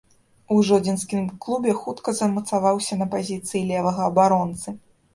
[0.53, 4.69] У жодзінскім клубе хутка замацаваўся на пазіцыі левага абаронцы.